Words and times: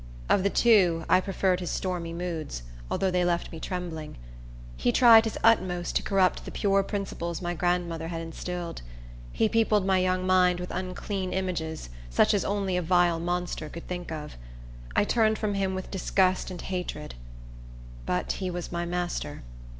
Of 0.29 0.41
the 0.41 0.49
two, 0.49 1.05
I 1.07 1.21
preferred 1.21 1.59
his 1.59 1.69
stormy 1.69 2.11
moods, 2.11 2.63
although 2.89 3.11
they 3.11 3.23
left 3.23 3.51
me 3.51 3.59
trembling. 3.59 4.17
He 4.75 4.91
tried 4.91 5.25
his 5.25 5.37
utmost 5.43 5.95
to 5.95 6.01
corrupt 6.01 6.43
the 6.43 6.49
pure 6.49 6.81
principles 6.81 7.39
my 7.39 7.53
grandmother 7.53 8.07
had 8.07 8.19
instilled. 8.19 8.81
He 9.31 9.47
peopled 9.47 9.85
my 9.85 9.99
young 9.99 10.25
mind 10.25 10.59
with 10.59 10.71
unclean 10.71 11.33
images, 11.33 11.91
such 12.09 12.33
as 12.33 12.43
only 12.43 12.77
a 12.77 12.81
vile 12.81 13.19
monster 13.19 13.69
could 13.69 13.87
think 13.87 14.11
of. 14.11 14.37
I 14.95 15.03
turned 15.03 15.37
from 15.37 15.53
him 15.53 15.75
with 15.75 15.91
disgust 15.91 16.49
and 16.49 16.63
hatred. 16.63 17.13
But 18.07 18.31
he 18.31 18.49
was 18.49 18.71
my 18.71 18.87
master. 18.87 19.43